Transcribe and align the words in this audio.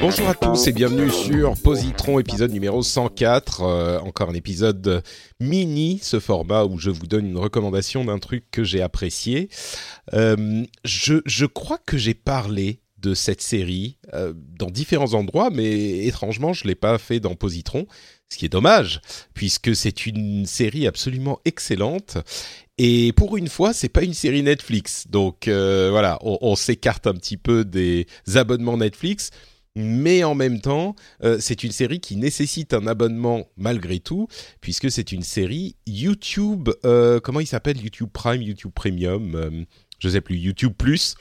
Bonjour 0.00 0.28
à 0.28 0.34
tous 0.34 0.66
et 0.66 0.72
bienvenue 0.72 1.10
sur 1.10 1.54
Positron 1.62 2.18
épisode 2.18 2.52
numéro 2.52 2.82
104. 2.82 3.62
Euh, 3.62 3.98
encore 4.00 4.30
un 4.30 4.34
épisode 4.34 5.02
mini, 5.40 6.00
ce 6.02 6.18
format 6.18 6.64
où 6.64 6.78
je 6.78 6.90
vous 6.90 7.06
donne 7.06 7.26
une 7.26 7.38
recommandation 7.38 8.04
d'un 8.04 8.18
truc 8.18 8.44
que 8.50 8.64
j'ai 8.64 8.82
apprécié. 8.82 9.48
Euh, 10.14 10.64
je, 10.84 11.46
crois 11.46 11.78
que 11.78 11.96
j'ai 11.96 12.14
parlé 12.14 12.80
de 12.98 13.14
cette 13.14 13.42
série 13.42 13.98
euh, 14.14 14.32
dans 14.36 14.70
différents 14.70 15.14
endroits, 15.14 15.50
mais 15.50 16.06
étrangement, 16.06 16.52
je 16.52 16.64
ne 16.64 16.68
l'ai 16.68 16.74
pas 16.74 16.98
fait 16.98 17.20
dans 17.20 17.34
Positron, 17.34 17.86
ce 18.28 18.38
qui 18.38 18.46
est 18.46 18.48
dommage, 18.48 19.00
puisque 19.34 19.76
c'est 19.76 20.06
une 20.06 20.46
série 20.46 20.86
absolument 20.86 21.40
excellente. 21.44 22.18
Et 22.84 23.12
pour 23.12 23.36
une 23.36 23.46
fois, 23.46 23.72
c'est 23.72 23.88
pas 23.88 24.02
une 24.02 24.12
série 24.12 24.42
Netflix, 24.42 25.06
donc 25.08 25.46
euh, 25.46 25.90
voilà, 25.92 26.18
on, 26.20 26.56
s'écarte 26.56 27.06
un 27.06 27.14
petit 27.14 27.36
peu 27.36 27.64
des 27.64 28.08
abonnements 28.34 28.76
Netflix. 28.76 29.30
Mais 29.76 30.24
en 30.24 30.34
même 30.34 30.60
temps, 30.60 30.96
euh, 31.22 31.36
c'est 31.38 31.62
une 31.62 31.70
série 31.70 32.00
qui 32.00 32.16
nécessite 32.16 32.74
un 32.74 32.88
abonnement 32.88 33.46
malgré 33.56 34.00
tout, 34.00 34.26
puisque 34.60 34.90
c'est 34.90 35.12
une 35.12 35.22
série 35.22 35.76
YouTube. 35.86 36.70
euh, 36.84 37.20
comment 37.20 37.38
il 37.38 37.46
s'appelle? 37.46 37.80
YouTube 37.80 38.08
Prime, 38.12 38.42
YouTube 38.42 38.72
Premium, 38.74 39.64
je 40.00 40.08
sais 40.08 40.20
plus, 40.20 40.36
YouTube 40.36 40.72
Plus. 40.76 41.14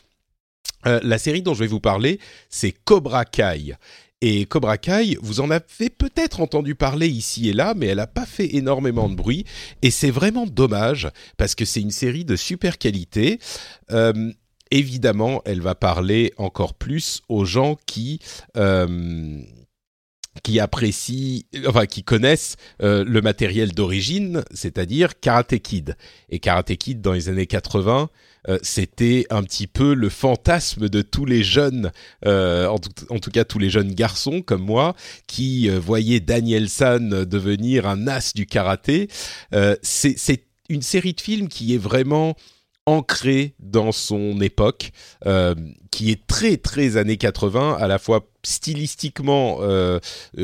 La 0.84 1.20
série 1.20 1.44
dont 1.44 1.54
je 1.54 1.60
vais 1.60 1.68
vous 1.68 1.80
parler, 1.80 2.20
c'est 2.50 2.72
Cobra 2.72 3.24
Kai. 3.24 3.76
Et 4.22 4.46
Cobra 4.46 4.78
Kai, 4.78 5.18
vous 5.22 5.40
en 5.40 5.50
avez 5.50 5.90
peut-être 5.90 6.42
entendu 6.42 6.76
parler 6.76 7.08
ici 7.08 7.50
et 7.50 7.54
là, 7.54 7.74
mais 7.76 7.88
elle 7.88 7.98
n'a 7.98 8.08
pas 8.08 8.26
fait 8.26 8.56
énormément 8.56 9.10
de 9.10 9.16
bruit. 9.16 9.46
Et 9.82 9.90
c'est 9.90 10.12
vraiment 10.12 10.46
dommage, 10.46 11.10
parce 11.38 11.56
que 11.56 11.66
c'est 11.66 11.82
une 11.82 11.92
série 11.92 12.24
de 12.24 12.36
super 12.36 12.78
qualité. 12.78 13.40
Euh, 13.92 14.32
évidemment, 14.70 15.42
elle 15.46 15.62
va 15.62 15.74
parler 15.74 16.34
encore 16.38 16.76
plus 16.76 17.22
aux 17.30 17.46
gens 17.46 17.78
qui... 17.86 18.20
euh, 18.58 19.42
qui 20.44 20.60
apprécient, 20.60 21.44
enfin 21.68 21.86
qui 21.86 22.04
connaissent 22.04 22.56
euh, 22.82 23.04
le 23.06 23.22
matériel 23.22 23.74
d'origine, 23.74 24.44
c'est-à-dire 24.54 25.20
Karate 25.20 25.60
Kid. 25.60 25.96
Et 26.30 26.40
Karate 26.40 26.76
Kid 26.78 27.02
dans 27.02 27.14
les 27.14 27.30
années 27.30 27.48
80, 27.48 28.10
euh, 28.48 28.58
c'était 28.64 29.28
un 29.30 29.44
petit 29.44 29.68
peu 29.68 29.94
le 29.94 30.10
fantasme 30.10 30.90
de 30.90 31.02
tous 31.02 31.26
les 31.26 31.44
jeunes, 31.44 31.92
euh, 32.26 32.68
en, 32.68 32.80
tout, 32.80 32.90
en 33.10 33.20
tout 33.20 33.30
cas 33.30 33.44
tous 33.44 33.60
les 33.60 33.70
jeunes 33.70 33.94
garçons 33.94 34.42
comme 34.42 34.64
moi, 34.64 34.96
qui 35.28 35.70
euh, 35.70 35.80
voyaient 35.80 36.20
Daniel 36.20 36.70
San 36.70 37.26
devenir 37.26 37.88
un 37.88 38.08
as 38.08 38.34
du 38.34 38.46
karaté. 38.46 39.10
Euh, 39.54 39.76
c'est 39.82 40.18
c'est 40.18 40.46
une 40.70 40.82
série 40.82 41.14
de 41.14 41.22
films 41.22 41.50
qui 41.50 41.76
est 41.76 41.78
vraiment 41.78 42.36
ancrée 42.86 43.54
dans 43.60 43.92
son 43.92 44.42
époque, 44.42 44.92
euh, 45.26 45.56
qui 45.92 46.12
est 46.12 46.26
très 46.26 46.58
très 46.58 46.98
années 46.98 47.18
80, 47.18 47.78
à 47.80 47.88
la 47.88 48.00
fois 48.00 48.28
stylistiquement, 48.44 49.60
euh, 49.62 50.00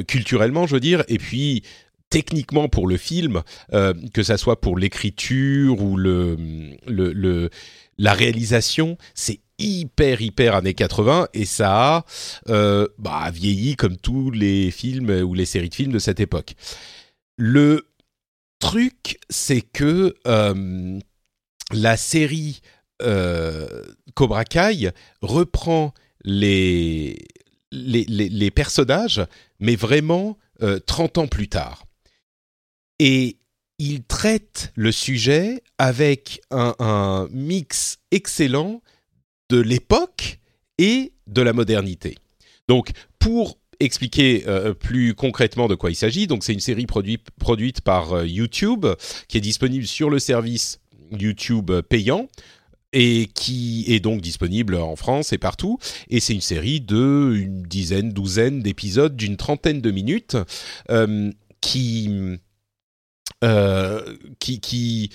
culturellement, 0.07 0.67
je 0.67 0.75
veux 0.75 0.79
dire, 0.79 1.03
et 1.07 1.17
puis 1.17 1.63
techniquement 2.09 2.69
pour 2.69 2.87
le 2.87 2.97
film, 2.97 3.41
euh, 3.73 3.93
que 4.13 4.23
ça 4.23 4.37
soit 4.37 4.61
pour 4.61 4.77
l'écriture 4.77 5.81
ou 5.81 5.97
le, 5.97 6.37
le, 6.85 7.11
le 7.11 7.49
la 7.97 8.13
réalisation, 8.13 8.97
c'est 9.15 9.39
hyper 9.57 10.21
hyper 10.21 10.53
années 10.55 10.75
80 10.75 11.29
et 11.33 11.45
ça 11.45 12.05
a 12.47 12.85
bah, 12.99 13.31
vieilli 13.33 13.75
comme 13.75 13.97
tous 13.97 14.29
les 14.29 14.69
films 14.69 15.09
ou 15.09 15.33
les 15.33 15.45
séries 15.45 15.69
de 15.69 15.75
films 15.75 15.91
de 15.91 15.99
cette 15.99 16.19
époque. 16.19 16.53
Le 17.37 17.87
truc, 18.59 19.19
c'est 19.29 19.61
que 19.61 20.13
la 21.73 21.97
série 21.97 22.61
euh, 23.01 23.83
Cobra 24.15 24.45
Kai 24.45 24.91
reprend 25.21 25.93
les, 26.23 27.17
personnages, 28.55 29.25
mais 29.59 29.75
vraiment 29.75 30.37
euh, 30.61 30.79
30 30.79 31.17
ans 31.19 31.27
plus 31.27 31.49
tard. 31.49 31.85
Et 32.99 33.37
il 33.79 34.03
traite 34.03 34.71
le 34.75 34.91
sujet 34.91 35.61
avec 35.77 36.41
un, 36.49 37.27
mix 37.31 37.99
excellent 38.11 38.81
de 39.49 39.59
l'époque 39.59 40.39
et 40.77 41.13
de 41.27 41.41
la 41.41 41.53
modernité. 41.53 42.17
Donc, 42.67 42.91
pour 43.19 43.57
expliquer 43.79 44.43
euh, 44.47 44.73
plus 44.73 45.13
concrètement 45.13 45.67
de 45.67 45.75
quoi 45.75 45.91
il 45.91 45.95
s'agit, 45.95 46.27
c'est 46.41 46.53
une 46.53 46.59
série 46.59 46.87
produit, 46.87 47.19
produite 47.39 47.81
par 47.81 48.13
euh, 48.13 48.27
YouTube 48.27 48.85
qui 49.27 49.37
est 49.37 49.41
disponible 49.41 49.85
sur 49.85 50.09
le 50.09 50.19
service 50.19 50.79
YouTube 51.11 51.71
payant 51.89 52.27
et 52.93 53.29
qui 53.33 53.85
est 53.87 53.99
donc 53.99 54.21
disponible 54.21 54.75
en 54.75 54.95
France 54.95 55.33
et 55.33 55.37
partout. 55.37 55.77
Et 56.09 56.19
c'est 56.19 56.33
une 56.33 56.41
série 56.41 56.81
de 56.81 57.33
une 57.35 57.63
dizaine, 57.63 58.11
douzaine 58.11 58.61
d'épisodes 58.61 59.15
d'une 59.15 59.37
trentaine 59.37 59.81
de 59.81 59.91
minutes 59.91 60.37
euh, 60.89 61.31
qui, 61.61 62.09
euh, 63.43 64.17
qui 64.39 64.59
qui 64.61 65.09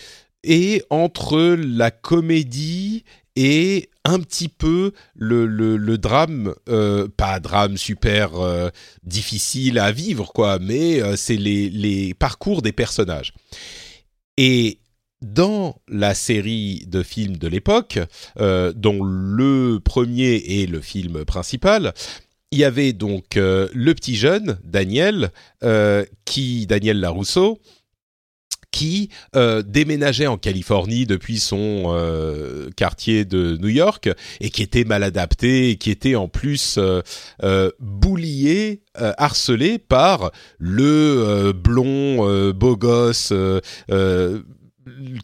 est 0.44 0.84
entre 0.90 1.56
la 1.56 1.90
comédie 1.90 3.04
et 3.36 3.88
un 4.04 4.18
petit 4.18 4.48
peu 4.48 4.92
le, 5.14 5.46
le, 5.46 5.76
le 5.76 5.96
drame, 5.98 6.54
euh, 6.68 7.08
pas 7.08 7.40
drame 7.40 7.76
super 7.76 8.34
euh, 8.34 8.68
difficile 9.04 9.78
à 9.78 9.92
vivre, 9.92 10.32
quoi, 10.32 10.58
mais 10.58 11.00
euh, 11.00 11.16
c'est 11.16 11.36
les, 11.36 11.70
les 11.70 12.12
parcours 12.12 12.62
des 12.62 12.72
personnages. 12.72 13.32
Et 14.36 14.78
dans 15.22 15.76
la 15.88 16.14
série 16.14 16.84
de 16.88 17.02
films 17.02 17.36
de 17.36 17.48
l'époque, 17.48 17.98
euh, 18.40 18.72
dont 18.74 19.02
le 19.02 19.78
premier 19.82 20.34
est 20.34 20.68
le 20.68 20.80
film 20.80 21.24
principal, 21.24 21.94
il 22.50 22.58
y 22.58 22.64
avait 22.64 22.92
donc 22.92 23.36
euh, 23.36 23.68
le 23.72 23.94
petit 23.94 24.16
jeune, 24.16 24.58
Daniel, 24.64 25.30
euh, 25.62 26.04
qui, 26.26 26.66
Daniel 26.66 27.00
Larousseau, 27.00 27.60
qui 28.70 29.10
déménageait 29.66 30.26
en 30.26 30.38
Californie 30.38 31.04
depuis 31.04 31.40
son 31.40 31.94
quartier 32.74 33.26
de 33.26 33.58
New 33.60 33.68
York 33.68 34.08
et 34.40 34.48
qui 34.48 34.62
était 34.62 34.84
mal 34.84 35.02
adapté 35.02 35.68
et 35.68 35.76
qui 35.76 35.90
était 35.90 36.14
en 36.14 36.26
plus 36.26 36.78
boulié, 37.80 38.80
harcelé 38.94 39.78
par 39.78 40.32
le 40.58 41.52
blond 41.52 42.52
beau 42.52 42.76
gosse 42.78 43.34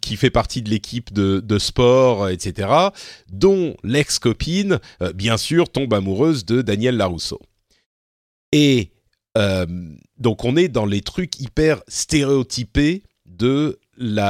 qui 0.01 0.17
fait 0.17 0.31
partie 0.31 0.63
de 0.63 0.71
l'équipe 0.71 1.13
de, 1.13 1.59
sport, 1.59 2.29
etc., 2.29 2.69
dont 3.31 3.77
l'ex-copine, 3.83 4.79
euh, 5.03 5.13
bien 5.13 5.37
sûr, 5.37 5.71
tombe 5.71 5.93
amoureuse 5.95 6.45
de 6.45 6.63
Daniel 6.63 6.97
Larousseau. 6.97 7.41
Et 8.53 8.91
euh, 9.37 9.67
donc 10.19 10.45
on 10.45 10.57
est 10.57 10.69
dans 10.69 10.87
les 10.87 11.03
trucs 11.03 11.39
hyper 11.41 11.83
stéréotypés 11.87 13.03
de 13.39 13.79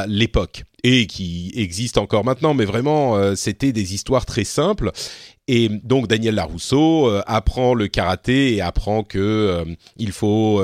l'époque 0.06 0.64
et 0.84 1.06
qui 1.06 1.52
existe 1.56 1.98
encore 1.98 2.24
maintenant, 2.24 2.54
mais 2.54 2.64
vraiment 2.64 3.16
euh, 3.16 3.34
c'était 3.34 3.72
des 3.72 3.94
histoires 3.94 4.26
très 4.26 4.44
simples. 4.44 4.92
Et 5.50 5.68
donc 5.68 6.08
Daniel 6.08 6.34
Larousseau 6.34 7.08
euh, 7.08 7.22
apprend 7.26 7.74
le 7.74 7.88
karaté 7.88 8.54
et 8.54 8.60
apprend 8.60 9.02
que 9.02 9.18
euh, 9.18 9.64
il 9.96 10.12
faut 10.12 10.62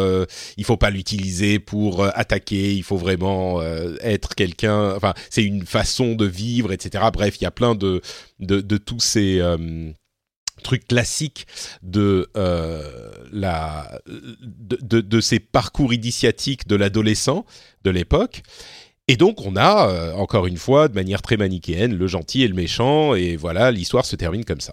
il 0.56 0.64
faut 0.64 0.76
pas 0.76 0.91
l'utiliser 0.91 1.58
pour 1.58 2.05
attaquer, 2.05 2.75
il 2.75 2.82
faut 2.82 2.96
vraiment 2.96 3.62
être 4.00 4.35
quelqu'un. 4.35 4.94
Enfin, 4.94 5.14
c'est 5.31 5.44
une 5.44 5.67
façon 5.67 6.14
de 6.14 6.26
vivre, 6.26 6.73
etc. 6.73 7.05
Bref, 7.12 7.37
il 7.40 7.44
y 7.44 7.47
a 7.47 7.50
plein 7.50 7.75
de, 7.75 8.02
de 8.40 8.76
tous 8.76 9.00
ces 9.00 9.40
trucs 10.62 10.86
classiques 10.88 11.46
de 11.82 12.28
la 13.32 14.00
de, 14.06 14.78
de, 14.80 15.00
de, 15.00 15.20
ces 15.20 15.40
parcours 15.40 15.92
initiatiques 15.92 16.66
de 16.68 16.76
l'adolescent 16.76 17.44
de 17.82 17.90
l'époque 17.90 18.42
et 19.06 19.16
donc 19.16 19.44
on 19.44 19.56
a, 19.56 19.88
euh, 19.88 20.12
encore 20.14 20.46
une 20.46 20.56
fois, 20.56 20.88
de 20.88 20.94
manière 20.94 21.20
très 21.20 21.36
manichéenne, 21.36 21.94
le 21.94 22.06
gentil 22.06 22.42
et 22.42 22.48
le 22.48 22.54
méchant, 22.54 23.14
et 23.14 23.36
voilà, 23.36 23.70
l'histoire 23.70 24.06
se 24.06 24.16
termine 24.16 24.44
comme 24.44 24.60
ça. 24.60 24.72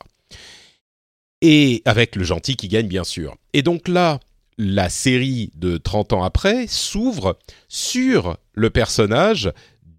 Et 1.41 1.81
avec 1.85 2.15
le 2.15 2.23
gentil 2.23 2.55
qui 2.55 2.67
gagne, 2.67 2.87
bien 2.87 3.03
sûr. 3.03 3.35
Et 3.53 3.61
donc 3.61 3.87
là, 3.87 4.19
la 4.57 4.89
série 4.89 5.51
de 5.55 5.77
30 5.77 6.13
ans 6.13 6.23
après 6.23 6.67
s'ouvre 6.67 7.37
sur 7.67 8.37
le 8.53 8.69
personnage 8.69 9.51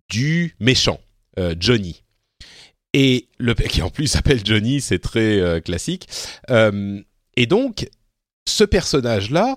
du 0.08 0.56
méchant, 0.60 1.00
euh, 1.38 1.54
Johnny. 1.58 2.01
Et 2.94 3.28
le 3.38 3.54
qui 3.54 3.82
en 3.82 3.90
plus 3.90 4.06
s'appelle 4.08 4.40
Johnny, 4.44 4.80
c'est 4.80 4.98
très 4.98 5.40
euh, 5.40 5.60
classique. 5.60 6.08
et 6.48 7.46
donc, 7.46 7.88
ce 8.46 8.64
personnage-là, 8.64 9.56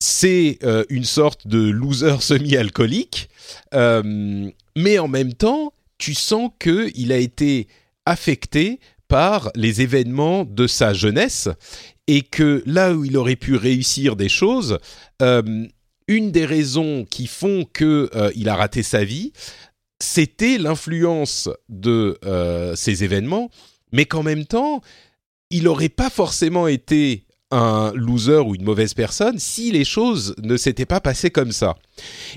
c'est 0.00 0.58
euh, 0.64 0.84
une 0.88 1.04
sorte 1.04 1.46
de 1.46 1.70
loser 1.70 2.16
semi-alcoolique, 2.20 3.28
euh, 3.74 4.50
mais 4.76 4.98
en 4.98 5.08
même 5.08 5.34
temps, 5.34 5.72
tu 5.98 6.14
sens 6.14 6.50
qu'il 6.58 7.12
a 7.12 7.18
été 7.18 7.68
affecté 8.06 8.80
par 9.06 9.50
les 9.54 9.82
événements 9.82 10.44
de 10.44 10.66
sa 10.66 10.94
jeunesse 10.94 11.48
et 12.06 12.22
que 12.22 12.62
là 12.64 12.94
où 12.94 13.04
il 13.04 13.16
aurait 13.16 13.36
pu 13.36 13.56
réussir 13.56 14.16
des 14.16 14.28
choses, 14.28 14.78
euh, 15.20 15.66
une 16.08 16.32
des 16.32 16.46
raisons 16.46 17.04
qui 17.08 17.26
font 17.26 17.64
qu'il 17.64 18.48
a 18.48 18.56
raté 18.56 18.82
sa 18.82 19.04
vie, 19.04 19.32
c'était 20.00 20.58
l'influence 20.58 21.48
de 21.68 22.18
ces 22.74 23.04
événements, 23.04 23.50
mais 23.92 24.06
qu'en 24.06 24.22
même 24.22 24.46
temps, 24.46 24.80
il 25.50 25.64
n'aurait 25.64 25.88
pas 25.88 26.10
forcément 26.10 26.66
été 26.68 27.26
un 27.50 27.92
loser 27.94 28.46
ou 28.46 28.54
une 28.54 28.62
mauvaise 28.62 28.94
personne 28.94 29.38
si 29.38 29.72
les 29.72 29.84
choses 29.84 30.34
ne 30.42 30.56
s'étaient 30.56 30.86
pas 30.86 31.00
passées 31.00 31.30
comme 31.30 31.52
ça. 31.52 31.76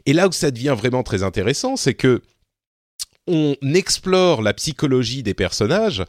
Et 0.06 0.14
là 0.14 0.28
où 0.28 0.32
ça 0.32 0.52
devient 0.52 0.76
vraiment 0.78 1.04
très 1.04 1.24
intéressant, 1.24 1.76
c'est 1.76 1.94
que 1.94 2.22
on 3.28 3.56
explore 3.62 4.42
la 4.42 4.54
psychologie 4.54 5.24
des 5.24 5.34
personnages 5.34 6.04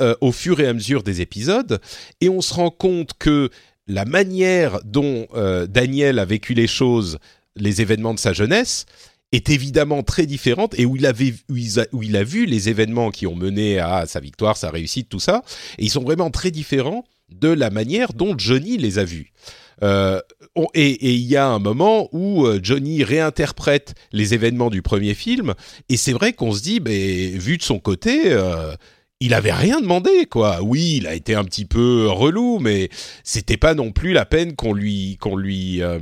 euh, 0.00 0.14
au 0.20 0.32
fur 0.32 0.60
et 0.60 0.66
à 0.66 0.72
mesure 0.72 1.02
des 1.02 1.20
épisodes 1.20 1.80
et 2.20 2.28
on 2.28 2.40
se 2.40 2.54
rend 2.54 2.70
compte 2.70 3.12
que 3.18 3.50
la 3.86 4.04
manière 4.04 4.80
dont 4.84 5.26
euh, 5.34 5.66
Daniel 5.66 6.18
a 6.18 6.24
vécu 6.24 6.54
les 6.54 6.66
choses, 6.66 7.18
les 7.56 7.82
événements 7.82 8.14
de 8.14 8.18
sa 8.18 8.32
jeunesse, 8.32 8.86
est 9.32 9.50
évidemment 9.50 10.02
très 10.02 10.26
différente 10.26 10.78
et 10.78 10.86
où 10.86 10.96
il, 10.96 11.06
avait, 11.06 11.34
où 11.48 12.02
il 12.02 12.16
a 12.16 12.24
vu 12.24 12.46
les 12.46 12.68
événements 12.68 13.10
qui 13.10 13.26
ont 13.26 13.34
mené 13.34 13.78
à 13.78 14.06
sa 14.06 14.20
victoire, 14.20 14.56
sa 14.56 14.70
réussite, 14.70 15.08
tout 15.08 15.20
ça, 15.20 15.42
et 15.78 15.84
ils 15.84 15.90
sont 15.90 16.02
vraiment 16.02 16.30
très 16.30 16.50
différents 16.50 17.04
de 17.28 17.48
la 17.48 17.70
manière 17.70 18.12
dont 18.12 18.34
Johnny 18.38 18.78
les 18.78 18.98
a 18.98 19.04
vus. 19.04 19.32
Euh, 19.82 20.20
et 20.74 21.14
il 21.14 21.26
y 21.26 21.36
a 21.36 21.46
un 21.46 21.58
moment 21.58 22.08
où 22.12 22.46
euh, 22.46 22.60
Johnny 22.62 23.04
réinterprète 23.04 23.94
les 24.10 24.32
événements 24.32 24.70
du 24.70 24.80
premier 24.80 25.14
film, 25.14 25.54
et 25.88 25.96
c'est 25.96 26.12
vrai 26.12 26.32
qu'on 26.32 26.52
se 26.52 26.62
dit, 26.62 26.80
vu 26.80 27.58
de 27.58 27.62
son 27.62 27.78
côté, 27.78 28.32
euh, 28.32 28.74
il 29.20 29.32
avait 29.32 29.52
rien 29.52 29.80
demandé, 29.80 30.26
quoi. 30.26 30.62
Oui, 30.62 30.96
il 30.98 31.06
a 31.06 31.14
été 31.14 31.34
un 31.34 31.44
petit 31.44 31.64
peu 31.64 32.06
relou, 32.06 32.58
mais 32.58 32.90
c'était 33.24 33.56
pas 33.56 33.74
non 33.74 33.90
plus 33.90 34.12
la 34.12 34.26
peine 34.26 34.54
qu'on 34.54 34.74
lui, 34.74 35.16
qu'on 35.20 35.36
lui, 35.36 35.82
euh, 35.82 35.98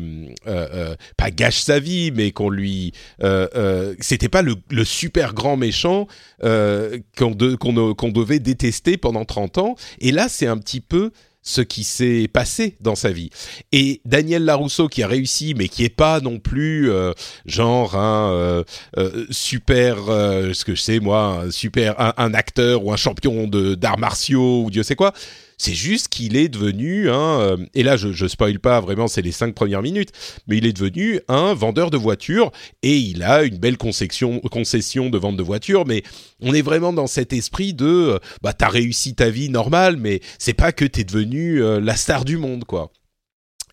euh, 0.49 0.69
euh 0.73 0.97
pas 1.17 1.31
gâche 1.31 1.61
sa 1.61 1.79
vie, 1.79 2.11
mais 2.11 2.33
qu'on 2.33 2.51
lui, 2.51 2.93
euh, 3.23 3.47
euh, 3.55 3.95
c'était 4.01 4.29
pas 4.29 4.43
le, 4.43 4.57
le, 4.69 4.85
super 4.85 5.33
grand 5.33 5.57
méchant 5.57 6.09
qu'on 6.41 7.31
de, 7.31 7.55
qu'on 7.55 8.09
devait 8.09 8.41
détester 8.41 8.97
pendant 8.97 9.25
30 9.25 9.59
ans. 9.59 9.77
Et 10.01 10.11
là, 10.11 10.29
c'est 10.29 10.49
un 10.49 10.59
petit 10.59 10.81
peu 10.81 11.13
ce 11.45 11.61
qui 11.61 11.85
s'est 11.85 12.27
passé 12.33 12.77
dans 12.81 12.95
sa 12.95 13.13
vie. 13.13 13.31
Et 13.71 14.01
Daniel 14.07 14.45
Larousseau 14.45 14.89
qui 14.89 15.03
a 15.03 15.07
réussi, 15.07 15.55
mais 15.55 15.69
qui 15.69 15.85
est 15.85 15.95
pas 15.95 16.21
non 16.21 16.39
plus 16.39 16.91
euh, 16.91 17.13
genre 17.45 17.97
un 17.97 18.33
euh, 18.33 18.65
euh, 18.97 19.27
super, 19.31 19.97
ce 20.07 20.65
que 20.65 20.75
je 20.75 20.81
sais 20.81 21.01
moi, 21.01 21.43
un 21.45 21.51
super 21.51 21.95
un, 22.19 22.35
acteur 22.35 22.85
ou 22.85 22.93
un 22.93 22.97
champion 22.97 23.47
d'arts 23.47 23.99
martiaux 23.99 24.65
ou 24.65 24.71
Dieu 24.71 24.83
sait 24.83 24.97
quoi. 24.97 25.13
C'est 25.59 25.75
juste 25.75 26.09
qu'il 26.09 26.37
est 26.37 26.49
devenu 26.49 27.09
un, 27.11 27.41
euh, 27.41 27.57
et 27.75 27.83
là 27.83 27.97
je, 27.97 28.13
je 28.13 28.27
spoil 28.27 28.59
pas 28.59 28.81
vraiment, 28.81 29.07
c'est 29.07 29.23
les 29.23 29.33
cinq 29.33 29.55
premières 29.55 29.83
minutes, 29.83 30.11
mais 30.47 30.59
il 30.59 30.67
est 30.67 30.73
devenu 30.73 31.21
un 31.29 31.55
vendeur 31.55 31.91
de 31.91 31.97
voitures 31.97 32.51
et 32.83 32.97
il 32.97 33.23
a 33.23 33.45
une 33.45 33.59
belle 33.59 33.77
concession, 33.77 34.41
concession 34.41 35.11
de 35.11 35.19
vente 35.19 35.37
de 35.37 35.43
voitures, 35.43 35.87
mais 35.87 36.03
on 36.41 36.55
est 36.55 36.63
vraiment 36.63 36.93
dans 36.93 37.07
cet 37.07 37.33
esprit 37.33 37.75
de, 37.75 37.87
euh, 37.87 38.19
bah 38.43 38.53
t'as 38.53 38.69
réussi 38.69 39.15
ta 39.15 39.31
vie 39.31 39.49
normale, 39.49 39.97
mais 39.97 40.21
c'est 40.39 40.55
pas 40.55 40.73
que 40.73 40.85
t'es 40.85 41.05
devenu 41.05 41.63
euh, 41.63 41.81
la 41.81 41.97
star 41.97 42.25
du 42.25 42.37
monde 42.37 42.65
quoi. 42.65 42.91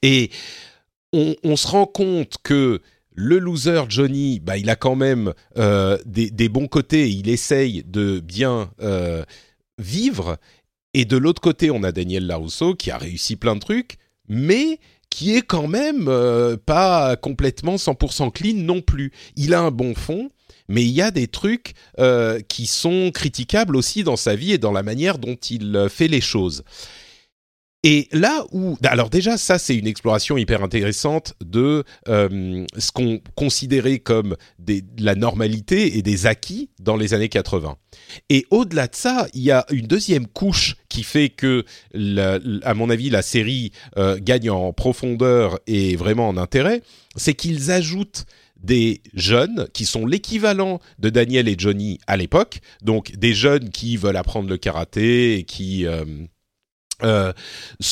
Et 0.04 0.31
on, 1.13 1.56
se 1.57 1.68
rend 1.68 1.86
compte 1.86 2.38
que 2.42 2.81
le 3.13 3.38
loser 3.38 3.84
Johnny, 3.89 4.39
bah, 4.39 4.57
il 4.57 4.69
a 4.69 4.75
quand 4.75 4.95
même 4.95 5.34
des, 6.06 6.31
des, 6.31 6.50
bons 6.50 6.68
côtés, 6.68 7.12
il 7.12 7.30
essaye 7.30 7.84
de 7.86 8.19
bien 8.19 8.72
vivre 9.77 10.38
et 10.93 11.05
de 11.05 11.17
l'autre 11.17 11.41
côté, 11.41 11.71
on 11.71 11.83
a 11.83 11.91
Daniel 11.91 12.27
Larousseau 12.27 12.75
qui 12.75 12.91
a 12.91 12.97
réussi 12.97 13.35
plein 13.35 13.55
de 13.55 13.61
trucs, 13.61 13.97
mais 14.27 14.79
qui 15.09 15.35
est 15.35 15.41
quand 15.41 15.67
même 15.67 16.07
euh, 16.07 16.57
pas 16.57 17.15
complètement 17.15 17.75
100% 17.75 18.31
clean 18.31 18.55
non 18.55 18.81
plus. 18.81 19.11
Il 19.35 19.53
a 19.53 19.61
un 19.61 19.71
bon 19.71 19.93
fond, 19.93 20.29
mais 20.67 20.83
il 20.83 20.91
y 20.91 21.01
a 21.01 21.11
des 21.11 21.27
trucs 21.27 21.73
euh, 21.99 22.39
qui 22.47 22.65
sont 22.65 23.11
critiquables 23.13 23.75
aussi 23.75 24.03
dans 24.03 24.15
sa 24.15 24.35
vie 24.35 24.53
et 24.53 24.57
dans 24.57 24.71
la 24.71 24.83
manière 24.83 25.17
dont 25.17 25.35
il 25.35 25.75
euh, 25.75 25.89
fait 25.89 26.07
les 26.07 26.21
choses. 26.21 26.63
Et 27.83 28.07
là 28.12 28.45
où, 28.51 28.78
alors 28.83 29.10
déjà, 29.10 29.38
ça 29.38 29.57
c'est 29.57 29.75
une 29.75 29.88
exploration 29.88 30.38
hyper 30.38 30.63
intéressante 30.63 31.33
de 31.44 31.83
euh, 32.07 32.66
ce 32.78 32.92
qu'on 32.92 33.19
considérait 33.36 33.98
comme 33.98 34.38
des, 34.60 34.83
la 35.00 35.16
normalité 35.16 35.98
et 35.98 36.04
des 36.04 36.28
acquis 36.28 36.69
dans 36.80 36.95
les 36.95 37.16
années 37.16 37.30
80. 37.30 37.78
Et 38.30 38.45
au-delà 38.51 38.86
de 38.86 38.95
ça, 38.95 39.28
il 39.33 39.42
y 39.42 39.50
a 39.50 39.66
une 39.72 39.88
deuxième 39.88 40.28
couche 40.28 40.75
qui 40.89 41.01
fait 41.01 41.30
que, 41.30 41.66
à 42.63 42.74
mon 42.75 42.92
avis, 42.92 43.10
la 43.10 43.24
série 43.24 43.72
euh, 43.98 44.19
gagne 44.22 44.51
en 44.51 44.74
profondeur 44.74 45.60
et 45.66 45.95
vraiment 45.95 46.27
en 46.27 46.38
intérêt, 46.38 46.84
c'est 47.16 47.34
qu'ils 47.34 47.72
ajoutent 47.72 48.25
des 48.62 49.01
jeunes 49.16 49.68
qui 49.74 49.86
sont 49.86 50.06
l'équivalent 50.06 50.79
de 51.00 51.10
Daniel 51.10 51.48
et 51.48 51.55
Johnny 51.58 52.00
à 52.05 52.15
l'époque, 52.15 52.60
donc 52.84 53.15
des 53.15 53.34
jeunes 53.34 53.72
qui 53.72 53.98
veulent 53.98 54.17
apprendre 54.17 54.50
le 54.50 54.58
karaté 54.58 55.39
et 55.39 55.44
qui 55.46 55.88
euh, 55.88 56.05
euh, 57.03 57.34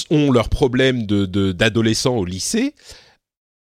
ont 0.10 0.32
leurs 0.32 0.50
problèmes 0.50 1.06
de, 1.06 1.52
d'adolescents 1.52 2.18
au 2.18 2.26
lycée 2.26 2.76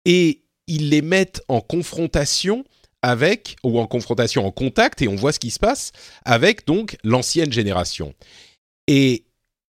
et 0.05 0.43
ils 0.67 0.91
les 0.91 1.03
mettent 1.03 1.43
en 1.49 1.61
confrontation 1.61 2.65
avec 3.03 3.57
ou 3.62 3.79
en 3.79 3.87
confrontation 3.87 4.47
en 4.47 4.50
contact 4.50 5.03
et 5.03 5.09
on 5.09 5.15
voit 5.15 5.33
ce 5.33 5.38
qui 5.38 5.50
se 5.50 5.59
passe 5.59 5.93
avec 6.25 6.67
donc 6.67 6.97
l'ancienne 7.05 7.53
génération. 7.53 8.15
Et 8.88 9.25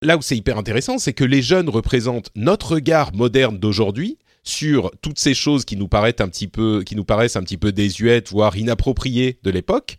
là 0.01 0.17
où 0.17 0.21
c'est 0.21 0.35
hyper 0.35 0.57
intéressant, 0.57 0.97
c'est 0.97 1.13
que 1.13 1.23
les 1.23 1.41
jeunes 1.41 1.69
représentent 1.69 2.29
notre 2.35 2.73
regard 2.73 3.13
moderne 3.13 3.57
d'aujourd'hui 3.57 4.17
sur 4.43 4.91
toutes 5.01 5.19
ces 5.19 5.33
choses 5.33 5.65
qui 5.65 5.77
nous 5.77 5.87
paraissent 5.87 6.19
un 6.19 6.27
petit 6.27 6.47
peu 6.47 6.83
qui 6.83 6.95
nous 6.95 7.05
paraissent 7.05 7.35
un 7.35 7.43
petit 7.43 7.57
peu 7.57 7.71
désuètes 7.71 8.29
voire 8.31 8.57
inappropriées 8.57 9.37
de 9.43 9.51
l'époque 9.51 9.97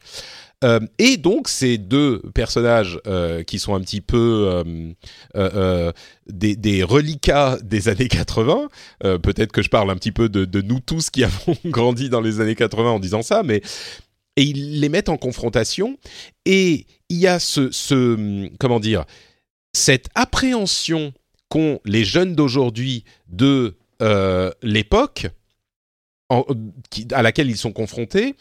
euh, 0.63 0.81
et 0.99 1.17
donc 1.17 1.49
ces 1.49 1.79
deux 1.79 2.21
personnages 2.35 3.01
euh, 3.07 3.43
qui 3.43 3.59
sont 3.59 3.75
un 3.75 3.81
petit 3.81 4.01
peu 4.01 4.63
euh, 5.35 5.93
des, 6.29 6.57
des, 6.57 6.83
reliquats 6.83 7.59
des 7.63 7.89
années 7.89 8.09
80, 8.09 8.69
peut-être 9.23 9.53
que 9.53 9.63
je 9.63 9.69
parle 9.69 9.91
un 9.91 9.97
petit 9.97 10.13
peu 10.13 10.29
de, 10.29 10.61
nous 10.61 10.81
tous 10.81 11.11
qui 11.11 11.25
avons 11.25 11.57
grandi 11.65 12.09
dans 12.09 12.21
les 12.21 12.41
années 12.41 12.55
80 12.55 12.91
en 12.91 13.01
disant 13.01 13.23
ça, 13.23 13.43
mais 13.43 13.63
ils 14.37 14.81
les 14.81 14.89
mettent 14.89 15.09
en 15.09 15.17
confrontation 15.17 15.99
et 16.47 16.87
il 17.09 17.19
y 17.19 17.27
a 17.27 17.39
ce 17.39 18.49
comment 18.59 18.81
dire 18.81 19.05
cette 19.75 20.09
appréhension 20.15 21.13
qu'ont 21.49 21.81
les 21.85 22.05
jeunes 22.05 22.35
d'aujourd'hui 22.35 23.05
de 23.29 23.77
l'époque 24.63 25.29
à 26.31 27.23
laquelle 27.23 27.51
ils 27.51 27.59
sont 27.59 27.73
confrontés, 27.73 28.37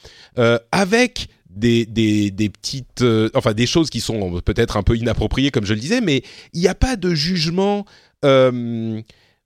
avec 0.71 1.27
des, 1.55 1.86
des, 1.86 2.31
des 2.31 2.50
petites, 2.50 3.01
euh, 3.01 3.29
enfin 3.34 3.53
des 3.53 3.65
choses 3.65 3.89
qui 3.89 4.00
sont 4.00 4.39
peut-être 4.41 4.77
un 4.77 4.84
peu 4.84 4.98
inappropriées 4.98 5.51
comme 5.51 5.65
je 5.65 5.74
le 5.74 5.79
disais, 5.79 6.01
mais 6.01 6.24
il 6.53 6.62
n'y 6.62 6.67
a 6.67 6.75
pas 6.75 6.96
de 6.96 7.13
jugement 7.13 7.86
euh, 8.25 9.01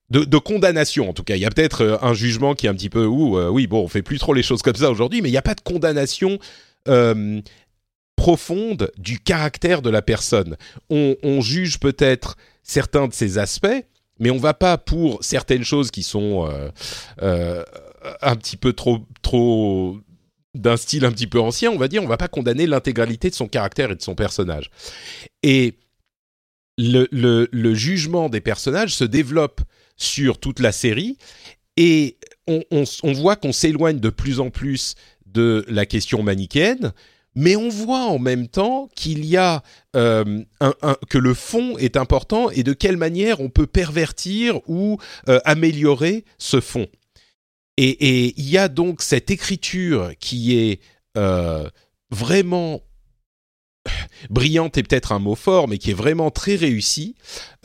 de, 0.09 0.37
condamnation 0.37 1.09
en 1.09 1.13
tout 1.13 1.23
cas. 1.23 1.35
Il 1.35 1.41
y 1.41 1.45
a 1.45 1.49
peut-être 1.49 1.81
euh, 1.81 1.97
un 2.01 2.13
jugement 2.13 2.53
qui 2.53 2.67
est 2.67 2.69
un 2.69 2.75
petit 2.75 2.89
peu 2.89 3.05
ou 3.05 3.39
oui 3.49 3.67
bon 3.67 3.83
on 3.83 3.87
fait 3.87 4.03
plus 4.03 4.19
trop 4.19 4.33
les 4.33 4.43
choses 4.43 4.61
comme 4.61 4.75
ça 4.75 4.91
aujourd'hui, 4.91 5.21
mais 5.21 5.29
il 5.29 5.31
n'y 5.33 5.37
a 5.37 5.43
pas 5.43 5.55
de 5.55 5.61
condamnation 5.61 6.39
profonde 8.15 8.91
du 8.97 9.19
caractère 9.19 9.81
de 9.81 9.89
la 9.89 10.01
personne. 10.03 10.55
On, 10.91 11.41
juge 11.41 11.79
peut-être 11.79 12.37
certains 12.61 13.07
de 13.07 13.13
ses 13.13 13.39
aspects, 13.39 13.83
mais 14.19 14.29
on 14.29 14.37
va 14.37 14.53
pas 14.53 14.77
pour 14.77 15.23
certaines 15.23 15.63
choses 15.63 15.89
qui 15.89 16.03
sont 16.03 16.47
un 17.19 18.35
petit 18.35 18.57
peu 18.57 18.73
trop 18.73 18.99
trop 19.23 19.97
d'un 20.55 20.77
style 20.77 21.05
un 21.05 21.11
petit 21.11 21.27
peu 21.27 21.39
ancien, 21.39 21.71
on 21.71 21.77
va 21.77 21.87
dire, 21.87 22.03
on 22.03 22.07
va 22.07 22.17
pas 22.17 22.27
condamner 22.27 22.65
l'intégralité 22.65 23.29
de 23.29 23.35
son 23.35 23.47
caractère 23.47 23.91
et 23.91 23.95
de 23.95 24.01
son 24.01 24.15
personnage. 24.15 24.71
Et 25.43 25.75
le, 26.77 27.73
jugement 27.73 28.29
des 28.29 28.41
personnages 28.41 28.95
se 28.95 29.03
développe 29.03 29.61
sur 29.97 30.39
toute 30.39 30.59
la 30.59 30.71
série 30.71 31.17
et 31.77 32.17
on, 32.47 33.13
voit 33.13 33.35
qu'on 33.35 33.51
s'éloigne 33.51 33.99
de 33.99 34.09
plus 34.09 34.39
en 34.39 34.49
plus 34.49 34.95
de 35.25 35.65
la 35.67 35.85
question 35.85 36.23
manichéenne, 36.23 36.93
mais 37.33 37.55
on 37.57 37.67
voit 37.67 38.05
en 38.05 38.19
même 38.19 38.47
temps 38.47 38.87
qu'il 38.95 39.25
y 39.25 39.35
a 39.35 39.61
euh, 39.95 40.43
que 41.09 41.17
le 41.17 41.33
fond 41.33 41.77
est 41.77 41.97
important 41.97 42.49
et 42.49 42.63
de 42.63 42.71
quelle 42.71 42.97
manière 42.97 43.41
on 43.41 43.49
peut 43.49 43.67
pervertir 43.67 44.61
ou 44.69 44.97
euh, 45.27 45.39
améliorer 45.43 46.23
ce 46.37 46.61
fond. 46.61 46.87
Et 47.77 48.33
il 48.37 48.49
y 48.49 48.57
a 48.57 48.69
donc 48.69 49.01
cette 49.01 49.29
écriture 49.31 50.11
qui 50.19 50.57
est 50.57 50.79
euh, 51.17 51.69
vraiment 52.09 52.81
brillante 54.29 54.77
et 54.77 54.83
peut-être 54.83 55.11
un 55.11 55.19
mot 55.19 55.35
fort, 55.35 55.67
mais 55.67 55.77
qui 55.77 55.91
est 55.91 55.95
vraiment 55.95 56.31
très 56.31 56.55
réussie, 56.55 57.15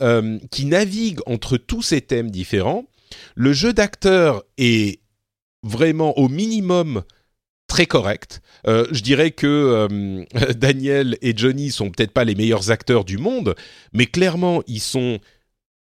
euh, 0.01 0.37
qui 0.51 0.65
navigue 0.65 1.19
entre 1.25 1.57
tous 1.57 1.81
ces 1.81 2.01
thèmes 2.01 2.29
différents. 2.29 2.85
Le 3.35 3.53
jeu 3.53 3.73
d'acteur 3.73 4.43
est 4.57 4.99
vraiment 5.63 6.17
au 6.17 6.27
minimum 6.27 7.03
très 7.67 7.85
correct. 7.85 8.41
Euh, 8.67 8.85
je 8.91 9.01
dirais 9.01 9.31
que 9.31 10.25
Daniel 10.53 11.17
et 11.21 11.35
Johnny 11.35 11.71
sont 11.71 11.89
peut-être 11.89 12.11
pas 12.11 12.25
les 12.25 12.35
meilleurs 12.35 12.69
acteurs 12.69 13.05
du 13.05 13.17
monde, 13.17 13.55
mais 13.93 14.07
clairement 14.07 14.61
ils 14.67 14.81
sont 14.81 15.19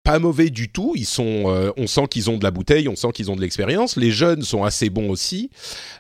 pas 0.03 0.19
mauvais 0.19 0.49
du 0.49 0.69
tout. 0.69 0.93
Ils 0.95 1.05
sont, 1.05 1.43
euh, 1.47 1.71
on 1.77 1.87
sent 1.87 2.07
qu'ils 2.09 2.29
ont 2.29 2.37
de 2.37 2.43
la 2.43 2.51
bouteille, 2.51 2.87
on 2.87 2.95
sent 2.95 3.11
qu'ils 3.13 3.31
ont 3.31 3.35
de 3.35 3.41
l'expérience. 3.41 3.95
Les 3.95 4.11
jeunes 4.11 4.41
sont 4.41 4.63
assez 4.63 4.89
bons 4.89 5.09
aussi. 5.09 5.49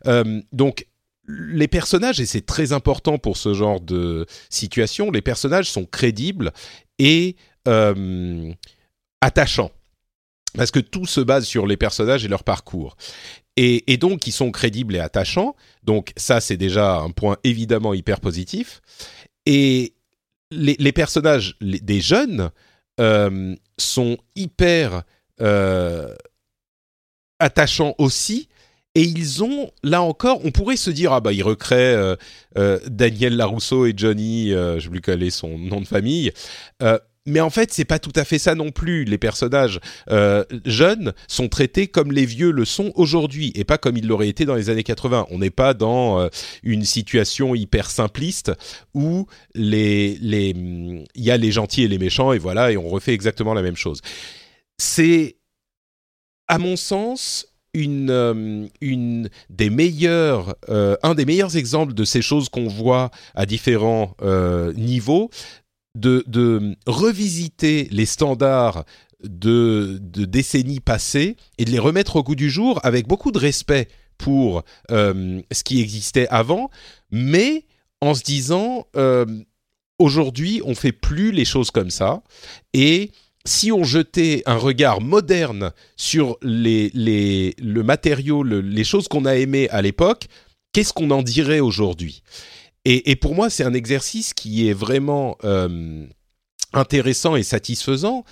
Euh, 0.07 0.41
donc 0.51 0.85
les 1.27 1.67
personnages, 1.67 2.19
et 2.19 2.25
c'est 2.25 2.45
très 2.45 2.73
important 2.73 3.19
pour 3.19 3.37
ce 3.37 3.53
genre 3.53 3.79
de 3.79 4.25
situation, 4.49 5.11
les 5.11 5.21
personnages 5.21 5.69
sont 5.69 5.85
crédibles 5.85 6.51
et 6.97 7.35
euh, 7.67 8.51
attachants. 9.21 9.71
Parce 10.55 10.71
que 10.71 10.79
tout 10.79 11.05
se 11.05 11.21
base 11.21 11.45
sur 11.45 11.67
les 11.67 11.77
personnages 11.77 12.25
et 12.25 12.27
leur 12.27 12.43
parcours. 12.43 12.97
Et, 13.61 13.97
donc, 13.97 14.25
ils 14.25 14.31
sont 14.31 14.51
crédibles 14.51 14.95
et 14.95 14.99
attachants. 14.99 15.53
Donc, 15.83 16.13
ça, 16.15 16.39
c'est 16.39 16.55
déjà 16.55 16.95
un 16.95 17.11
point 17.11 17.35
évidemment 17.43 17.93
hyper 17.93 18.21
positif. 18.21 18.81
Et 19.45 19.95
les, 20.49 20.91
personnages 20.93 21.57
des 21.59 21.99
jeunes 21.99 22.51
euh, 22.99 23.55
sont 23.77 24.17
hyper 24.35 25.03
euh, 25.41 26.13
attachants 27.39 27.95
aussi. 27.97 28.49
Et 28.95 29.03
ils 29.03 29.43
ont, 29.43 29.71
là 29.83 30.01
encore, 30.01 30.43
on 30.43 30.51
pourrait 30.51 30.75
se 30.75 30.89
dire, 30.89 31.13
ah 31.13 31.21
bah 31.21 31.31
ils 31.31 31.43
recréent 31.43 32.15
euh, 32.57 32.79
Daniel 32.87 33.37
Larousseau 33.37 33.85
et 33.85 33.93
Johnny, 33.95 34.49
je 34.49 34.79
sais 34.81 34.89
plus 34.89 34.99
quel 34.99 35.23
est 35.23 35.29
son 35.29 35.57
nom 35.57 35.79
de 35.79 35.85
famille, 35.85 36.33
mais 37.25 37.41
en 37.41 37.49
fait, 37.49 37.71
c'est 37.73 37.85
pas 37.85 37.99
tout 37.99 38.13
à 38.15 38.23
fait 38.23 38.39
ça 38.39 38.55
non 38.55 38.71
plus. 38.71 39.03
Les 39.03 39.17
personnages 39.17 39.79
euh, 40.09 40.43
jeunes 40.65 41.13
sont 41.27 41.49
traités 41.49 41.87
comme 41.87 42.11
les 42.11 42.25
vieux 42.25 42.51
le 42.51 42.65
sont 42.65 42.91
aujourd'hui 42.95 43.51
et 43.55 43.63
pas 43.63 43.77
comme 43.77 43.97
ils 43.97 44.07
l'auraient 44.07 44.29
été 44.29 44.45
dans 44.45 44.55
les 44.55 44.69
années 44.69 44.83
80. 44.83 45.27
On 45.29 45.39
n'est 45.39 45.49
pas 45.49 45.73
dans 45.73 46.19
euh, 46.19 46.29
une 46.63 46.85
situation 46.85 47.55
hyper 47.55 47.91
simpliste 47.91 48.51
où 48.93 49.27
il 49.53 51.05
y 51.15 51.31
a 51.31 51.37
les 51.37 51.51
gentils 51.51 51.83
et 51.83 51.87
les 51.87 51.97
méchants 51.97 52.33
et 52.33 52.39
voilà 52.39 52.71
et 52.71 52.77
on 52.77 52.87
refait 52.89 53.13
exactement 53.13 53.53
la 53.53 53.61
même 53.61 53.77
chose. 53.77 54.01
C'est 54.77 55.37
à 56.47 56.57
mon 56.57 56.77
sens 56.77 57.45
une, 57.75 58.09
euh, 58.09 59.27
des 59.49 59.69
meilleures, 59.69 60.55
un 60.67 61.13
des 61.13 61.25
meilleurs 61.25 61.57
exemples 61.57 61.93
de 61.93 62.05
ces 62.05 62.23
choses 62.23 62.49
qu'on 62.49 62.67
voit 62.67 63.11
à 63.35 63.45
différents 63.45 64.15
niveaux, 64.75 65.29
de, 65.95 66.75
revisiter 66.85 67.87
les 67.91 68.05
standards 68.05 68.85
de, 69.23 69.99
décennies 70.01 70.79
passées 70.79 71.35
et 71.57 71.65
de 71.65 71.71
les 71.71 71.79
remettre 71.79 72.17
au 72.17 72.23
goût 72.23 72.35
du 72.35 72.49
jour 72.49 72.79
avec 72.83 73.07
beaucoup 73.07 73.31
de 73.31 73.39
respect 73.39 73.87
pour 74.17 74.63
euh, 74.91 75.41
ce 75.51 75.63
qui 75.63 75.81
existait 75.81 76.27
avant, 76.29 76.69
mais 77.11 77.65
en 78.01 78.13
se 78.13 78.23
disant 78.23 78.85
euh, 78.95 79.25
aujourd'hui 79.97 80.61
on 80.65 80.75
fait 80.75 80.91
plus 80.91 81.31
les 81.31 81.45
choses 81.45 81.71
comme 81.71 81.89
ça. 81.89 82.21
Et 82.73 83.11
si 83.45 83.71
on 83.71 83.83
jetait 83.83 84.43
un 84.45 84.57
regard 84.57 85.01
moderne 85.01 85.71
sur 85.95 86.37
les, 86.41 86.91
le 86.93 87.81
matériau, 87.81 88.43
les 88.43 88.83
choses 88.83 89.07
qu'on 89.07 89.25
a 89.25 89.35
aimées 89.35 89.69
à 89.69 89.81
l'époque, 89.81 90.27
qu'est-ce 90.73 90.93
qu'on 90.93 91.11
en 91.11 91.23
dirait 91.23 91.59
aujourd'hui? 91.59 92.21
Et, 92.85 93.15
pour 93.15 93.35
moi, 93.35 93.49
c'est 93.49 93.63
un 93.63 93.73
exercice 93.73 94.33
qui 94.33 94.69
est 94.69 94.73
vraiment 94.73 95.37
euh, 95.43 96.07
intéressant 96.73 97.35
et 97.35 97.43
satisfaisant 97.43 98.23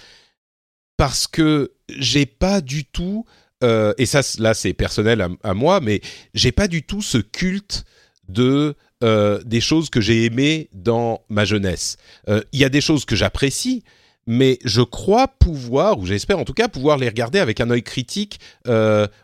parce 0.95 1.27
que 1.27 1.73
j'ai 1.89 2.25
pas 2.25 2.61
du 2.61 2.85
tout, 2.85 3.25
euh, 3.63 3.93
et 3.97 4.05
ça 4.05 4.21
là 4.39 4.53
c'est 4.53 4.73
personnel 4.73 5.27
à, 5.43 5.53
moi, 5.53 5.79
mais 5.79 6.01
j'ai 6.33 6.51
pas 6.51 6.67
du 6.67 6.81
tout 6.81 7.01
ce 7.01 7.19
culte 7.19 7.83
de 8.29 8.75
euh, 9.03 9.43
des 9.43 9.61
choses 9.61 9.91
que 9.91 10.01
j'ai 10.01 10.25
aimées 10.25 10.69
dans 10.73 11.21
ma 11.29 11.45
jeunesse. 11.45 11.97
Il 12.27 12.59
y 12.59 12.63
a 12.63 12.69
des 12.69 12.81
choses 12.81 13.05
que 13.05 13.15
j'apprécie, 13.15 13.83
mais 14.25 14.57
je 14.65 14.81
crois 14.81 15.27
pouvoir, 15.27 15.99
ou 15.99 16.05
j'espère 16.07 16.39
en 16.39 16.45
tout 16.45 16.53
cas 16.53 16.67
pouvoir 16.67 16.97
les 16.97 17.09
regarder 17.09 17.39
avec 17.39 17.61
un 17.61 17.69
œil 17.69 17.83
critique 17.83 18.39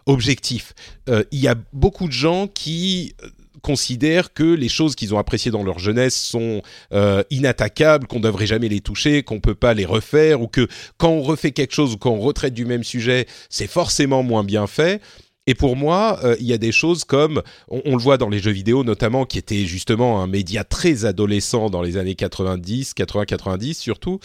objectif. 0.05 0.73
Il 1.07 1.39
y 1.39 1.47
a 1.47 1.55
beaucoup 1.71 2.07
de 2.07 2.13
gens 2.13 2.47
qui 2.47 3.15
considèrent 3.63 4.33
que 4.33 4.43
les 4.43 4.69
choses 4.69 4.93
qu'ils 4.93 5.15
ont 5.15 5.17
appréciées 5.17 5.49
dans 5.49 5.63
leur 5.63 5.79
jeunesse 5.79 6.15
sont 6.15 6.61
euh, 6.91 7.23
inattaquables, 7.31 8.05
qu'on 8.05 8.19
ne 8.19 8.23
devrait 8.23 8.45
jamais 8.45 8.69
les 8.69 8.81
toucher, 8.81 9.23
qu'on 9.23 9.39
peut 9.39 9.55
pas 9.55 9.73
les 9.73 9.85
refaire, 9.85 10.41
ou 10.41 10.47
que 10.47 10.67
quand 10.97 11.09
on 11.09 11.23
refait 11.23 11.51
quelque 11.51 11.73
chose 11.73 11.93
ou 11.93 11.97
quand 11.97 12.11
on 12.11 12.19
retraite 12.19 12.53
du 12.53 12.65
même 12.65 12.83
sujet, 12.83 13.25
c'est 13.49 13.67
forcément 13.67 14.21
moins 14.21 14.43
bien 14.43 14.67
fait. 14.67 15.01
Et 15.47 15.55
pour 15.55 15.75
moi, 15.75 16.19
euh, 16.23 16.35
il 16.39 16.45
y 16.45 16.53
a 16.53 16.57
des 16.57 16.71
choses 16.71 17.03
comme, 17.03 17.41
on, 17.67 17.95
le 17.95 18.01
voit 18.01 18.17
dans 18.17 18.29
les 18.29 18.39
jeux 18.39 18.51
vidéo 18.51 18.83
notamment, 18.83 19.25
qui 19.25 19.37
était 19.37 19.65
justement 19.65 20.21
un 20.21 20.27
média 20.27 20.63
très 20.63 21.05
adolescent 21.05 21.69
dans 21.69 21.81
les 21.81 21.97
années 21.97 22.15
90, 22.15 22.93
80-90 22.95 23.73
surtout. 23.73 24.19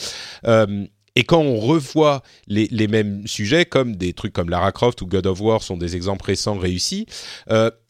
Euh, 0.46 0.84
et 1.16 1.24
quand 1.24 1.40
on 1.40 1.56
revoit 1.58 2.22
les, 2.46 2.86
mêmes 2.86 3.26
sujets, 3.26 3.64
comme 3.64 3.96
des 3.96 4.12
trucs 4.12 4.32
comme 4.32 4.50
Lara 4.50 4.70
Croft 4.70 5.02
ou 5.02 5.06
God 5.06 5.26
of 5.26 5.40
War 5.40 5.62
sont 5.64 5.76
des 5.76 5.96
exemples 5.96 6.26
récents 6.26 6.56
réussis, 6.56 7.06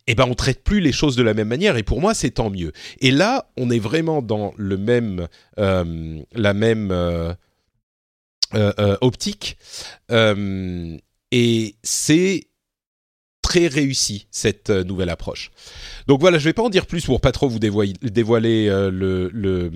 eh 0.09 0.15
ben 0.15 0.25
on 0.29 0.35
traite 0.35 0.65
plus 0.65 0.81
les 0.81 0.91
choses 0.91 1.17
de 1.17 1.23
la 1.23 1.35
même 1.35 1.49
manière 1.49 1.77
et 1.77 1.83
pour 1.83 2.01
moi 2.01 2.15
c'est 2.15 2.31
tant 2.31 2.51
mieux. 2.51 2.73
Et 3.01 3.11
là, 3.11 3.51
on 3.59 3.71
est 3.71 3.79
vraiment 3.79 4.23
dans 4.23 4.55
le 4.57 4.79
même, 4.79 5.29
euh, 5.59 6.19
la 6.33 6.55
même 6.55 6.91
euh, 6.91 7.35
euh, 8.55 8.97
optique 9.03 9.59
et 11.31 11.75
c'est 11.83 12.45
très 13.43 13.67
réussi 13.67 14.27
cette 14.31 14.71
nouvelle 14.71 15.11
approche. 15.11 15.51
Donc 16.07 16.21
voilà, 16.21 16.39
je 16.39 16.45
vais 16.45 16.55
pas 16.55 16.63
en 16.63 16.71
dire 16.71 16.87
plus 16.87 17.05
pour 17.05 17.21
pas 17.21 17.33
trop 17.33 17.49
vous 17.49 17.59
dévoiler, 17.59 17.93
dévoiler 18.03 18.69
le, 18.69 19.31
le, 19.33 19.71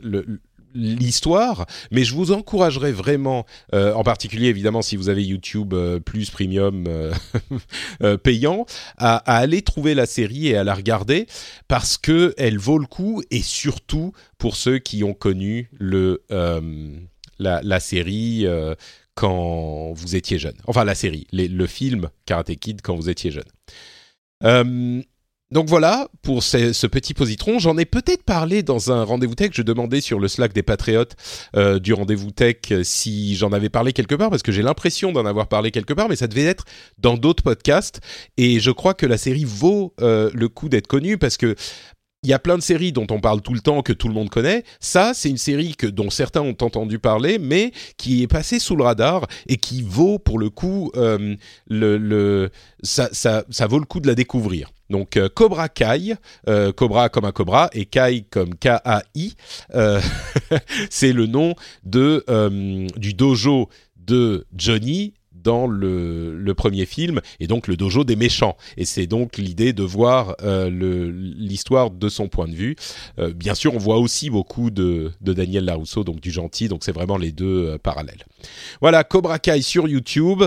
le 0.00 0.40
l'histoire, 0.74 1.66
mais 1.90 2.04
je 2.04 2.14
vous 2.14 2.32
encouragerais 2.32 2.92
vraiment, 2.92 3.46
euh, 3.74 3.92
en 3.94 4.02
particulier 4.02 4.48
évidemment 4.48 4.82
si 4.82 4.96
vous 4.96 5.08
avez 5.08 5.24
YouTube 5.24 5.74
euh, 5.74 6.00
plus 6.00 6.30
premium 6.30 6.84
euh, 6.88 8.16
payant, 8.22 8.66
à, 8.96 9.16
aller 9.16 9.62
trouver 9.62 9.94
la 9.94 10.06
série 10.06 10.48
et 10.48 10.56
à 10.56 10.64
la 10.64 10.74
regarder 10.74 11.26
parce 11.68 11.96
que 11.96 12.34
elle 12.36 12.58
vaut 12.58 12.78
le 12.78 12.86
coup 12.86 13.22
et 13.30 13.42
surtout 13.42 14.12
pour 14.38 14.56
ceux 14.56 14.78
qui 14.78 15.04
ont 15.04 15.14
connu 15.14 15.70
le 15.78 16.22
la, 17.38 17.80
série 17.80 18.46
quand 19.14 19.92
vous 19.92 20.16
étiez 20.16 20.38
jeune. 20.38 20.56
Enfin 20.66 20.84
la 20.84 20.94
série, 20.94 21.26
le 21.32 21.66
film 21.66 22.08
Karate 22.26 22.54
Kid 22.56 22.82
quand 22.82 22.96
vous 22.96 23.08
étiez 23.08 23.30
jeune. 23.30 25.02
Donc 25.52 25.68
voilà 25.68 26.08
pour 26.22 26.42
ce, 26.42 26.86
petit 26.86 27.12
positron. 27.12 27.58
J'en 27.58 27.76
ai 27.76 27.84
peut-être 27.84 28.22
parlé 28.22 28.62
dans 28.62 28.90
un 28.90 29.04
rendez-vous 29.04 29.34
tech. 29.34 29.50
Je 29.52 29.60
demandais 29.60 30.00
sur 30.00 30.18
le 30.18 30.26
Slack 30.26 30.54
des 30.54 30.62
patriotes 30.62 31.14
euh, 31.56 31.78
du 31.78 31.92
rendez-vous 31.92 32.30
tech 32.30 32.56
euh, 32.70 32.82
si 32.82 33.36
j'en 33.36 33.52
avais 33.52 33.68
parlé 33.68 33.92
quelque 33.92 34.14
part 34.14 34.30
parce 34.30 34.42
que 34.42 34.50
j'ai 34.50 34.62
l'impression 34.62 35.12
d'en 35.12 35.26
avoir 35.26 35.48
parlé 35.48 35.70
quelque 35.70 35.92
part, 35.92 36.08
mais 36.08 36.16
ça 36.16 36.26
devait 36.26 36.44
être 36.44 36.64
dans 36.96 37.18
d'autres 37.18 37.42
podcasts. 37.42 38.00
Et 38.38 38.60
je 38.60 38.70
crois 38.70 38.94
que 38.94 39.04
la 39.04 39.18
série 39.18 39.44
vaut 39.44 39.92
euh, 40.00 40.30
le 40.32 40.48
coup 40.48 40.70
d'être 40.70 40.86
connue 40.86 41.18
parce 41.18 41.36
que 41.36 41.54
il 42.24 42.30
y 42.30 42.32
a 42.32 42.38
plein 42.38 42.56
de 42.56 42.62
séries 42.62 42.92
dont 42.92 43.06
on 43.10 43.20
parle 43.20 43.42
tout 43.42 43.52
le 43.52 43.60
temps 43.60 43.82
que 43.82 43.92
tout 43.92 44.06
le 44.06 44.14
monde 44.14 44.30
connaît. 44.30 44.62
Ça, 44.78 45.12
c'est 45.12 45.28
une 45.28 45.38
série 45.38 45.74
que 45.74 45.88
dont 45.88 46.08
certains 46.08 46.40
ont 46.40 46.56
entendu 46.60 47.00
parler, 47.00 47.40
mais 47.40 47.72
qui 47.96 48.22
est 48.22 48.28
passée 48.28 48.60
sous 48.60 48.76
le 48.76 48.84
radar 48.84 49.26
et 49.48 49.56
qui 49.56 49.82
vaut 49.82 50.20
pour 50.20 50.38
le 50.38 50.48
coup 50.48 50.92
euh, 50.94 51.34
le, 51.68 52.50
ça, 52.82 53.08
ça, 53.10 53.44
ça, 53.50 53.66
vaut 53.66 53.80
le 53.80 53.86
coup 53.86 53.98
de 53.98 54.06
la 54.06 54.14
découvrir. 54.14 54.70
Donc 54.88 55.16
euh, 55.16 55.28
Cobra 55.28 55.68
Kai, 55.68 56.14
euh, 56.48 56.72
Cobra 56.72 57.08
comme 57.08 57.24
un 57.24 57.32
cobra 57.32 57.70
et 57.72 57.86
Kai 57.86 58.24
comme 58.30 58.54
K-A-I, 58.54 59.34
c'est 60.90 61.12
le 61.12 61.26
nom 61.26 61.54
de 61.82 62.24
du 62.98 63.14
dojo 63.14 63.68
de 63.96 64.46
Johnny 64.54 65.14
dans 65.42 65.66
le, 65.66 66.52
premier 66.56 66.84
film, 66.84 67.20
et 67.40 67.46
donc 67.46 67.66
le 67.66 67.76
dojo 67.76 68.04
des 68.04 68.16
méchants. 68.16 68.56
Et 68.76 68.84
c'est 68.84 69.06
donc 69.06 69.38
l'idée 69.38 69.72
de 69.72 69.82
voir 69.82 70.36
euh, 70.42 70.70
l'histoire 70.70 71.90
de 71.90 72.08
son 72.08 72.28
point 72.28 72.46
de 72.46 72.54
vue. 72.54 72.76
Euh, 73.18 73.32
bien 73.32 73.54
sûr, 73.54 73.74
on 73.74 73.78
voit 73.78 73.98
aussi 73.98 74.28
beaucoup 74.28 74.70
de, 74.70 75.12
de, 75.20 75.32
Daniel 75.32 75.64
Larousseau, 75.64 76.04
donc 76.04 76.20
du 76.20 76.30
gentil, 76.30 76.68
donc 76.68 76.84
c'est 76.84 76.92
vraiment 76.92 77.16
les 77.16 77.32
deux 77.32 77.70
euh, 77.70 77.78
parallèles. 77.78 78.26
Voilà, 78.80 79.02
Cobra 79.02 79.38
Kai 79.38 79.62
sur 79.62 79.88
YouTube. 79.88 80.42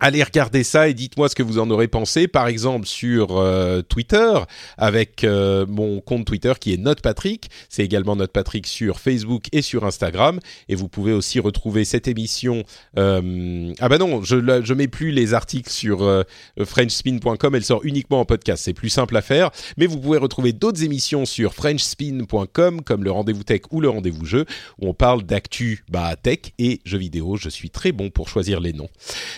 Allez 0.00 0.22
regarder 0.22 0.62
ça 0.62 0.88
et 0.88 0.94
dites-moi 0.94 1.28
ce 1.28 1.34
que 1.34 1.42
vous 1.42 1.58
en 1.58 1.68
aurez 1.70 1.88
pensé. 1.88 2.28
Par 2.28 2.46
exemple 2.46 2.86
sur 2.86 3.36
euh, 3.36 3.82
Twitter 3.82 4.32
avec 4.76 5.24
euh, 5.24 5.66
mon 5.66 6.00
compte 6.00 6.24
Twitter 6.24 6.52
qui 6.60 6.72
est 6.72 6.76
NotePatrick. 6.76 7.50
C'est 7.68 7.84
également 7.84 8.14
NotePatrick 8.14 8.68
sur 8.68 9.00
Facebook 9.00 9.46
et 9.50 9.60
sur 9.60 9.84
Instagram. 9.84 10.38
Et 10.68 10.76
vous 10.76 10.88
pouvez 10.88 11.12
aussi 11.12 11.40
retrouver 11.40 11.84
cette 11.84 12.06
émission. 12.06 12.62
Euh... 12.96 13.72
Ah 13.80 13.88
bah 13.88 13.98
non, 13.98 14.22
je 14.22 14.38
je 14.64 14.74
mets 14.74 14.86
plus 14.86 15.10
les 15.10 15.34
articles 15.34 15.70
sur 15.70 16.24
FrenchSpin.com. 16.62 17.54
Elle 17.56 17.64
sort 17.64 17.84
uniquement 17.84 18.20
en 18.20 18.24
podcast. 18.24 18.62
C'est 18.64 18.74
plus 18.74 18.90
simple 18.90 19.16
à 19.16 19.22
faire. 19.22 19.50
Mais 19.78 19.86
vous 19.86 19.98
pouvez 19.98 20.18
retrouver 20.18 20.52
d'autres 20.52 20.84
émissions 20.84 21.26
sur 21.26 21.54
FrenchSpin.com 21.54 22.82
comme 22.82 23.02
le 23.02 23.10
rendez-vous 23.10 23.42
tech 23.42 23.62
ou 23.72 23.80
le 23.80 23.88
rendez-vous 23.88 24.24
jeu 24.24 24.44
où 24.78 24.88
on 24.88 24.94
parle 24.94 25.24
d'actu 25.24 25.84
bah, 25.90 26.14
tech 26.14 26.38
et 26.60 26.80
jeux 26.84 26.98
vidéo. 26.98 27.36
Je 27.36 27.48
suis 27.48 27.70
très 27.70 27.90
bon 27.90 28.10
pour 28.10 28.28
choisir 28.28 28.60
les 28.60 28.72
noms. 28.72 28.88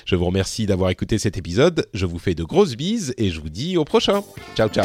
Je 0.04 0.16
vous 0.16 0.26
remercie 0.26 0.49
Merci 0.50 0.66
d'avoir 0.66 0.90
écouté 0.90 1.16
cet 1.16 1.38
épisode. 1.38 1.86
Je 1.94 2.06
vous 2.06 2.18
fais 2.18 2.34
de 2.34 2.42
grosses 2.42 2.74
bises 2.74 3.14
et 3.18 3.30
je 3.30 3.40
vous 3.40 3.50
dis 3.50 3.76
au 3.76 3.84
prochain. 3.84 4.24
Ciao, 4.56 4.68
ciao. 4.68 4.84